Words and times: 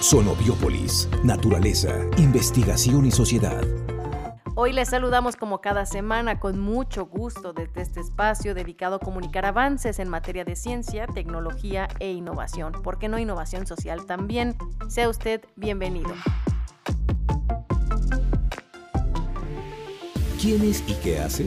Sonobiópolis, 0.00 1.08
naturaleza, 1.24 1.88
investigación 2.18 3.06
y 3.06 3.10
sociedad. 3.10 3.64
Hoy 4.54 4.74
les 4.74 4.90
saludamos 4.90 5.36
como 5.36 5.62
cada 5.62 5.86
semana 5.86 6.38
con 6.38 6.60
mucho 6.60 7.06
gusto 7.06 7.54
desde 7.54 7.80
este 7.80 8.00
espacio 8.00 8.54
dedicado 8.54 8.96
a 8.96 8.98
comunicar 8.98 9.46
avances 9.46 9.98
en 9.98 10.10
materia 10.10 10.44
de 10.44 10.54
ciencia, 10.54 11.06
tecnología 11.06 11.88
e 11.98 12.12
innovación. 12.12 12.72
¿Por 12.82 12.98
qué 12.98 13.08
no 13.08 13.18
innovación 13.18 13.66
social 13.66 14.04
también? 14.04 14.54
Sea 14.86 15.08
usted 15.08 15.40
bienvenido. 15.56 16.14
¿Quién 20.38 20.62
es 20.62 20.84
y 20.86 20.94
qué 21.02 21.20
hace? 21.20 21.46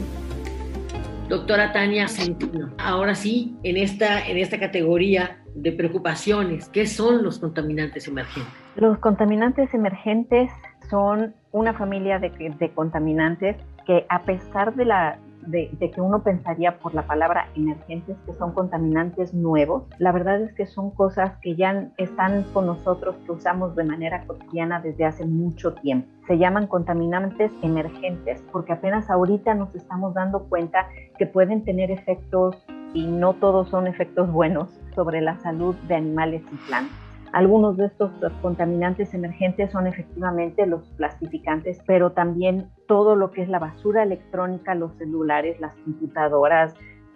Doctora 1.30 1.72
Tania 1.72 2.08
Centino, 2.08 2.74
ahora 2.80 3.14
sí, 3.14 3.56
en 3.62 3.78
esta, 3.78 4.28
en 4.28 4.38
esta 4.38 4.60
categoría 4.60 5.39
de 5.56 5.72
preocupaciones, 5.72 6.70
¿qué 6.70 6.86
son 6.86 7.24
los 7.24 7.40
contaminantes 7.40 8.08
emergentes? 8.08 8.54
Los 8.76 8.98
contaminantes 9.00 9.74
emergentes 9.74 10.52
son 10.90 11.34
una 11.52 11.74
familia 11.74 12.20
de, 12.20 12.30
de 12.30 12.74
contaminantes 12.74 13.58
que 13.86 14.06
a 14.10 14.24
pesar 14.24 14.76
de 14.76 14.86
la, 14.86 15.20
de, 15.48 15.92
que 15.94 16.02
uno 16.02 16.22
pensaría 16.22 16.78
por 16.80 16.94
la 16.94 17.04
palabra 17.04 17.50
emergentes 17.56 18.18
que 18.26 18.34
son 18.34 18.54
contaminantes 18.54 19.34
nuevos, 19.34 19.84
la 19.98 20.12
verdad 20.12 20.42
es 20.42 20.54
que 20.54 20.66
son 20.66 20.92
cosas 20.92 21.38
que 21.42 21.56
ya 21.56 21.90
están 21.98 22.44
con 22.54 22.66
nosotros, 22.66 23.16
que 23.26 23.32
usamos 23.32 23.76
de 23.76 23.84
manera 23.84 24.26
cotidiana 24.26 24.80
desde 24.80 25.06
hace 25.06 25.26
mucho 25.26 25.74
tiempo. 25.74 26.08
Se 26.28 26.38
llaman 26.38 26.68
contaminantes 26.68 27.52
emergentes 27.62 28.44
porque 28.52 28.74
apenas 28.74 29.10
ahorita 29.10 29.56
nos 29.56 29.74
estamos 29.74 30.14
dando 30.14 30.44
cuenta 30.44 30.88
que 31.18 31.26
pueden 31.26 31.64
tener 31.64 31.90
efectos 31.92 32.56
y 32.94 33.08
no 33.08 33.34
todos 33.34 33.70
son 33.70 33.88
efectos 33.88 34.32
buenos 34.32 34.70
sobre 34.96 35.22
la 35.22 35.38
salud 35.40 35.76
de 35.88 35.96
animales 35.96 36.44
y 36.52 36.56
plantas. 36.68 36.98
Algunos 37.32 37.78
de 37.78 37.86
estos 37.86 38.12
contaminantes 38.42 39.14
emergentes 39.14 39.72
son 39.72 39.86
efectivamente 39.86 40.66
los 40.66 40.82
plastificantes, 40.98 41.80
pero 41.86 42.12
también 42.12 42.72
todo 42.88 43.16
lo 43.16 43.32
que 43.32 43.44
es 43.44 43.50
la 43.50 43.60
basura 43.60 44.02
electrónica, 44.02 44.74
los 44.74 44.96
celulares, 44.98 45.60
las 45.60 45.76
computadoras, 45.86 46.74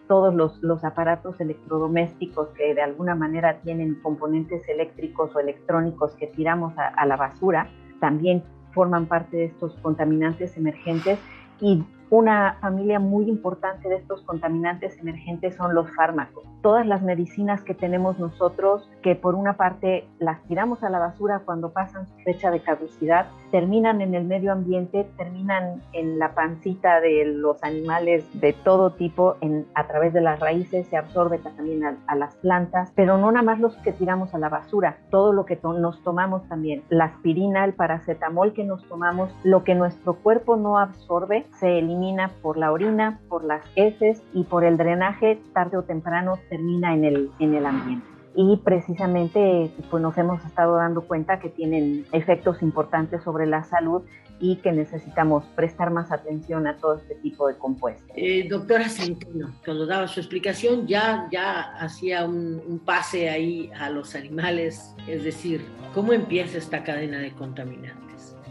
todos 0.08 0.36
los, 0.36 0.84
aparatos 0.84 1.40
electrodomésticos 1.42 2.50
que 2.50 2.76
de 2.76 2.82
alguna 2.82 3.16
manera 3.16 3.60
tienen 3.62 3.96
componentes 4.04 4.68
eléctricos 4.70 5.36
o 5.36 5.40
electrónicos 5.40 6.14
que 6.16 6.28
tiramos 6.28 6.74
a 6.78 7.06
la 7.08 7.16
basura, 7.16 7.68
también 8.00 8.44
forman 8.74 9.06
parte 9.06 9.38
de 9.38 9.46
estos 9.46 9.74
contaminantes 9.82 10.58
emergentes 10.58 11.18
y 11.60 11.84
una 12.14 12.58
familia 12.62 13.00
muy 13.00 13.28
importante 13.28 13.90
de 13.90 13.96
estos 13.96 14.22
contaminantes 14.22 15.00
emergentes 15.00 15.56
son 15.56 15.74
los 15.74 15.90
fármacos. 15.96 16.44
Todas 16.62 16.86
las 16.86 17.02
medicinas 17.02 17.64
que 17.64 17.74
tenemos 17.74 18.20
nosotros, 18.20 18.88
que 19.02 19.16
por 19.16 19.34
una 19.34 19.58
parte 19.58 20.08
las 20.20 20.40
tiramos 20.44 20.84
a 20.84 20.92
la 20.92 21.00
basura 21.00 21.42
cuando 21.44 21.74
pasan 21.74 22.06
su 22.06 22.16
fecha 22.24 22.52
de 22.52 22.62
caducidad, 22.62 23.26
terminan 23.50 24.00
en 24.02 24.14
el 24.14 24.26
medio 24.26 24.52
ambiente, 24.52 25.10
terminan 25.18 25.82
en 25.94 26.20
la 26.20 26.36
pancita 26.36 27.02
de 27.02 27.26
los 27.26 27.64
animales 27.64 28.24
de 28.40 28.54
todo 28.54 28.92
tipo, 28.92 29.38
a 29.74 29.88
través 29.88 30.14
de 30.14 30.22
las 30.22 30.40
raíces, 30.40 30.88
se 30.88 30.98
absorbe 30.98 31.40
también 31.40 31.84
a 32.06 32.16
las 32.16 32.36
plantas, 32.36 32.92
pero 32.96 33.18
no 33.18 33.32
nada 33.32 33.44
más 33.44 33.60
los 33.60 33.76
que 33.78 33.92
tiramos 33.92 34.36
a 34.36 34.38
la 34.38 34.50
basura, 34.50 34.98
todo 35.10 35.34
lo 35.34 35.46
que 35.46 35.60
nos 35.64 36.04
tomamos 36.04 36.48
también, 36.48 36.84
la 36.90 37.06
aspirina, 37.06 37.66
el 37.66 37.74
paracetamol 37.74 38.54
que 38.54 38.64
nos 38.64 38.88
tomamos, 38.88 39.36
lo 39.44 39.64
que 39.64 39.74
nuestro 39.74 40.14
cuerpo 40.14 40.58
no 40.58 40.78
absorbe, 40.78 41.48
se 41.60 41.80
elimina 41.80 42.03
por 42.42 42.58
la 42.58 42.72
orina, 42.72 43.20
por 43.30 43.44
las 43.44 43.64
heces 43.76 44.22
y 44.34 44.44
por 44.44 44.66
el 44.66 44.78
drenaje, 44.78 45.40
tarde 45.54 45.78
o 45.78 45.84
temprano 45.84 46.38
termina 46.50 46.94
en 46.94 47.06
el, 47.06 47.30
en 47.40 47.54
el 47.54 47.66
ambiente. 47.66 48.06
Y 48.36 48.58
precisamente 48.58 49.72
pues 49.90 50.02
nos 50.02 50.18
hemos 50.18 50.44
estado 50.44 50.76
dando 50.76 51.02
cuenta 51.02 51.40
que 51.40 51.50
tienen 51.50 52.06
efectos 52.12 52.62
importantes 52.62 53.24
sobre 53.24 53.46
la 53.46 53.64
salud 53.64 54.02
y 54.40 54.58
que 54.58 54.72
necesitamos 54.72 55.46
prestar 55.56 55.92
más 55.92 56.12
atención 56.12 56.68
a 56.68 56.78
todo 56.78 56.96
este 56.96 57.16
tipo 57.16 57.48
de 57.48 57.58
compuestos. 57.58 58.10
Eh, 58.16 58.48
doctora 58.50 58.90
Centeno, 58.90 59.54
cuando 59.64 59.86
daba 59.86 60.08
su 60.08 60.20
explicación 60.20 60.88
ya, 60.88 61.28
ya 61.32 61.76
hacía 61.78 62.26
un, 62.26 62.62
un, 62.68 62.80
pase 62.80 63.30
ahí 63.30 63.72
a 63.80 63.90
los 63.90 64.16
animales, 64.16 64.96
es 65.08 65.24
decir, 65.24 65.64
¿cómo 65.94 66.12
empieza 66.12 66.58
esta 66.58 66.84
cadena 66.84 67.20
de 67.20 67.32
contaminantes? 67.32 68.04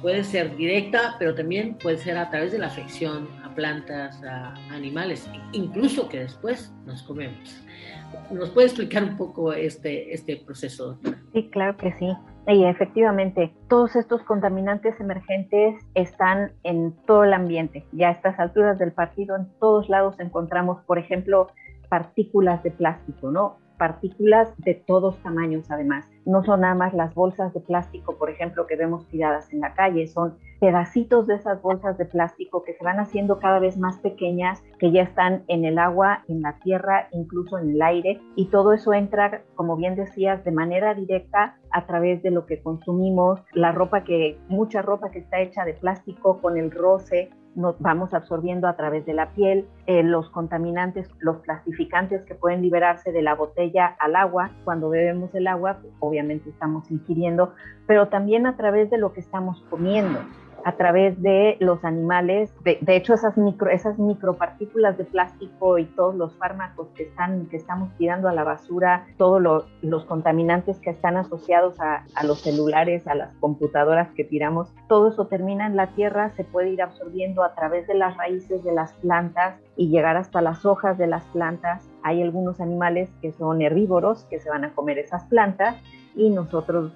Puede 0.03 0.25
ser 0.25 0.57
directa, 0.57 1.15
pero 1.19 1.35
también 1.35 1.79
puede 1.81 1.97
ser 1.97 2.19
a 2.19 2.29
través 2.29 2.53
de 2.53 2.59
la 2.59 2.67
afección 2.67 3.29
plantas, 3.55 4.23
a 4.25 4.55
animales, 4.71 5.29
incluso 5.53 6.09
que 6.09 6.21
después 6.21 6.73
nos 6.87 7.03
comemos. 7.03 7.65
¿Nos 8.31 8.51
puede 8.51 8.67
explicar 8.67 9.05
un 9.05 9.17
poco 9.17 9.53
este, 9.53 10.13
este 10.13 10.37
proceso? 10.37 10.99
Sí, 11.33 11.49
claro 11.51 11.77
que 11.77 11.93
sí. 11.93 12.09
Y 12.47 12.65
efectivamente, 12.65 13.55
todos 13.69 13.97
estos 13.97 14.23
contaminantes 14.23 14.99
emergentes 15.01 15.77
están 15.95 16.53
en 16.65 16.93
todo 17.07 17.25
el 17.25 17.33
ambiente. 17.33 17.87
Ya 17.93 18.09
a 18.09 18.13
estas 18.13 18.39
alturas 18.39 18.79
del 18.79 18.93
partido, 18.93 19.37
en 19.37 19.47
todos 19.61 19.89
lados 19.89 20.19
encontramos, 20.19 20.83
por 20.85 20.99
ejemplo, 20.99 21.49
partículas 21.89 22.63
de 22.63 22.71
plástico, 22.73 23.31
¿no? 23.31 23.59
Partículas 23.79 24.53
de 24.59 24.75
todos 24.75 25.17
tamaños, 25.23 25.71
además. 25.71 26.07
No 26.25 26.43
son 26.45 26.61
nada 26.61 26.75
más 26.75 26.95
las 26.95 27.15
bolsas 27.15 27.53
de 27.53 27.61
plástico, 27.61 28.17
por 28.17 28.31
ejemplo, 28.31 28.67
que 28.67 28.77
vemos 28.77 29.07
tiradas 29.09 29.53
en 29.53 29.61
la 29.61 29.75
calle, 29.75 30.07
son 30.07 30.37
pedacitos 30.61 31.27
de 31.27 31.35
esas 31.35 31.61
bolsas 31.61 31.99
de 31.99 32.05
plástico 32.05 32.63
que 32.63 32.75
se 32.75 32.85
van 32.85 33.01
haciendo 33.01 33.41
cada 33.41 33.59
vez 33.59 33.77
más 33.77 33.99
pequeñas, 33.99 34.63
que 34.79 34.93
ya 34.93 35.03
están 35.03 35.43
en 35.49 35.65
el 35.65 35.79
agua, 35.79 36.23
en 36.29 36.43
la 36.43 36.59
tierra, 36.61 37.09
incluso 37.11 37.59
en 37.59 37.71
el 37.71 37.83
aire, 37.83 38.21
y 38.37 38.47
todo 38.47 38.73
eso 38.73 38.93
entra, 38.93 39.43
como 39.57 39.77
bien 39.77 39.97
decías, 39.97 40.45
de 40.45 40.53
manera 40.53 40.95
directa 40.95 41.57
a 41.71 41.87
través 41.87 42.23
de 42.23 42.31
lo 42.31 42.47
que 42.47 42.63
consumimos, 42.63 43.41
la 43.53 43.73
ropa 43.73 44.05
que, 44.05 44.39
mucha 44.49 44.83
ropa 44.83 45.11
que 45.11 45.19
está 45.19 45.41
hecha 45.41 45.65
de 45.65 45.75
plástico 45.75 46.41
con 46.41 46.57
el 46.57 46.71
roce, 46.71 47.31
nos 47.55 47.79
vamos 47.81 48.15
absorbiendo 48.15 48.67
a 48.67 48.77
través 48.77 49.05
de 49.07 49.15
la 49.15 49.33
piel, 49.33 49.67
eh, 49.87 50.03
los 50.03 50.31
contaminantes, 50.31 51.09
los 51.19 51.39
plastificantes 51.39 52.25
que 52.25 52.35
pueden 52.35 52.63
liberarse 52.63 53.13
de 53.13 53.23
la 53.23 53.35
botella 53.35 53.97
al 53.99 54.17
agua. 54.17 54.51
Cuando 54.65 54.89
bebemos 54.89 55.35
el 55.35 55.47
agua, 55.47 55.81
obviamente 56.01 56.51
estamos 56.51 56.91
ingiriendo, 56.91 57.55
pero 57.87 58.09
también 58.09 58.47
a 58.47 58.57
través 58.57 58.91
de 58.91 58.99
lo 58.99 59.13
que 59.13 59.21
estamos 59.21 59.63
comiendo 59.69 60.21
a 60.65 60.77
través 60.77 61.21
de 61.21 61.57
los 61.61 61.85
animales. 61.85 62.55
De, 62.65 62.97
hecho, 62.97 63.15
esas, 63.15 63.37
micro, 63.37 63.71
esas 63.71 63.99
micropartículas 63.99 64.97
de 64.99 65.05
plástico 65.05 65.79
y 65.79 65.85
todos 65.85 66.15
los 66.15 66.37
fármacos 66.37 66.89
que, 66.95 67.05
están, 67.05 67.47
que 67.47 67.57
estamos 67.57 67.91
tirando 67.97 68.29
a 68.29 68.33
la 68.33 68.45
basura, 68.45 69.07
todos 69.17 69.67
los 69.83 70.05
contaminantes 70.05 70.79
que 70.79 70.91
están 70.91 71.17
asociados 71.17 71.81
a, 71.81 72.05
a, 72.15 72.25
los 72.25 72.41
celulares, 72.41 73.07
a 73.07 73.15
las 73.15 73.35
computadoras 73.37 74.11
que 74.13 74.25
tiramos, 74.25 74.73
todo 74.89 75.09
eso 75.09 75.27
termina 75.27 75.67
en 75.67 75.77
la 75.77 75.89
tierra, 75.89 76.31
se 76.31 76.45
puede 76.45 76.71
ir 76.71 76.83
absorbiendo 76.83 77.43
a 77.43 77.55
través 77.55 77.87
de 77.87 77.95
las 77.95 78.17
raíces 78.17 78.65
de 78.65 78.73
las 78.73 78.93
plantas 78.95 79.57
y 79.77 79.89
llegar 79.89 80.17
hasta 80.17 80.41
las 80.41 80.65
hojas 80.65 80.99
de 80.99 81.07
las 81.07 81.25
plantas. 81.27 81.89
Hay 82.03 82.23
algunos 82.23 82.61
animales 82.61 83.11
que 83.21 83.33
son 83.33 83.63
herbívoros 83.63 84.25
que 84.25 84.41
se 84.41 84.51
van 84.51 84.65
a 84.65 84.75
comer 84.75 84.99
esas 84.99 85.25
plantas 85.25 85.77
y 86.15 86.31
nosotros 86.31 86.93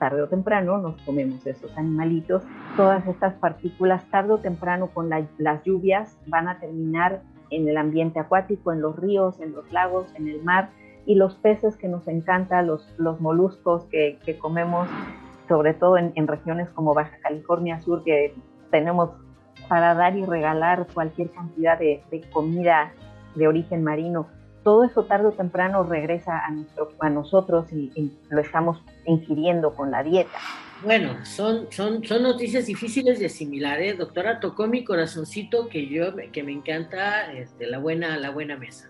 tarde 0.00 0.22
o 0.22 0.28
temprano 0.28 0.78
nos 0.78 1.00
comemos 1.02 1.46
esos 1.46 1.76
animalitos. 1.78 2.42
Todas 2.76 3.06
estas 3.06 3.34
partículas 3.34 4.04
tarde 4.10 4.32
o 4.32 4.38
temprano 4.38 4.88
con 4.88 5.08
las 5.10 5.62
lluvias 5.64 6.18
van 6.26 6.48
a 6.48 6.58
terminar 6.58 7.22
en 7.50 7.68
el 7.68 7.76
ambiente 7.76 8.18
acuático, 8.18 8.72
en 8.72 8.80
los 8.80 8.96
ríos, 8.96 9.38
en 9.40 9.52
los 9.52 9.70
lagos, 9.70 10.12
en 10.16 10.26
el 10.26 10.42
mar 10.42 10.70
y 11.06 11.14
los 11.14 11.34
peces 11.36 11.76
que 11.76 11.86
nos 11.86 12.08
encantan, 12.08 12.66
los, 12.66 12.88
moluscos 13.20 13.84
que, 13.84 14.18
comemos, 14.40 14.88
sobre 15.48 15.74
todo 15.74 15.98
en, 15.98 16.26
regiones 16.26 16.70
como 16.70 16.94
Baja 16.94 17.16
California 17.22 17.80
Sur, 17.80 18.02
que 18.02 18.34
tenemos 18.70 19.10
para 19.68 19.94
dar 19.94 20.16
y 20.16 20.24
regalar 20.24 20.86
cualquier 20.94 21.30
cantidad 21.30 21.78
de 21.78 22.02
comida 22.32 22.92
de 23.34 23.46
origen 23.46 23.84
marino 23.84 24.26
todo 24.70 24.84
eso 24.84 25.02
tarde 25.02 25.26
o 25.26 25.32
temprano 25.32 25.82
regresa 25.82 26.46
a, 26.46 26.50
nuestro, 26.52 26.92
a 27.00 27.10
nosotros 27.10 27.66
y, 27.72 28.12
lo 28.28 28.40
estamos 28.40 28.80
ingiriendo 29.04 29.74
con 29.74 29.90
la 29.90 30.04
dieta. 30.04 30.38
Bueno, 30.84 31.26
son, 31.26 31.66
son, 31.70 32.04
son 32.04 32.22
noticias 32.22 32.66
difíciles 32.66 33.18
de 33.18 33.26
asimilar, 33.26 33.82
¿eh? 33.82 33.94
Doctora, 33.94 34.38
tocó 34.38 34.68
mi 34.68 34.84
corazoncito 34.84 35.68
que 35.68 35.88
yo, 35.88 36.14
que 36.30 36.44
me 36.44 36.52
encanta 36.52 37.32
este, 37.32 37.66
la, 37.66 37.78
buena, 37.78 38.16
la 38.16 38.30
buena 38.30 38.56
mesa. 38.56 38.88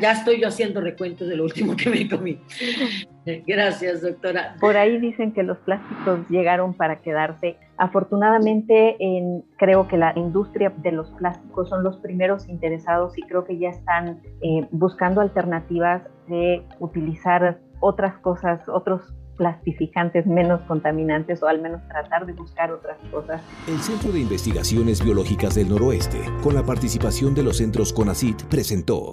Ya, 0.00 0.12
estoy 0.12 0.40
yo 0.40 0.48
haciendo 0.48 0.80
recuentos 0.80 1.28
de 1.28 1.36
lo 1.36 1.44
último 1.44 1.76
que 1.76 1.90
me 1.90 2.08
comí. 2.08 2.40
Gracias, 3.46 4.02
doctora. 4.02 4.56
Por 4.60 4.76
ahí 4.76 4.98
dicen 4.98 5.32
que 5.32 5.42
los 5.42 5.58
plásticos 5.58 6.20
llegaron 6.28 6.74
para 6.74 7.00
quedarse. 7.00 7.56
Afortunadamente, 7.76 8.96
en, 9.00 9.44
creo 9.58 9.86
que 9.86 9.98
la 9.98 10.12
industria 10.16 10.72
de 10.76 10.92
los 10.92 11.10
plásticos 11.12 11.68
son 11.68 11.84
los 11.84 11.98
primeros 11.98 12.48
interesados 12.48 13.16
y 13.18 13.22
creo 13.22 13.44
que 13.44 13.58
ya 13.58 13.68
están 13.68 14.20
eh, 14.40 14.66
buscando 14.70 15.20
alternativas 15.20 16.02
de 16.28 16.62
utilizar 16.80 17.60
otras 17.80 18.18
cosas, 18.18 18.60
otros 18.68 19.02
plastificantes 19.38 20.26
menos 20.26 20.60
contaminantes 20.62 21.42
o 21.42 21.46
al 21.46 21.62
menos 21.62 21.80
tratar 21.88 22.26
de 22.26 22.34
buscar 22.34 22.70
otras 22.72 22.98
cosas. 23.10 23.40
El 23.66 23.78
Centro 23.78 24.12
de 24.12 24.20
Investigaciones 24.20 25.02
Biológicas 25.02 25.54
del 25.54 25.70
Noroeste, 25.70 26.20
con 26.42 26.54
la 26.54 26.64
participación 26.64 27.34
de 27.34 27.44
los 27.44 27.56
centros 27.56 27.92
CONACIT, 27.92 28.42
presentó 28.44 29.12